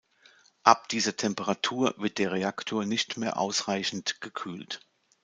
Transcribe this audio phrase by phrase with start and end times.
[0.63, 4.81] Ab dieser Temperatur wird der Reaktor nicht mehr ausreichend gekühlt.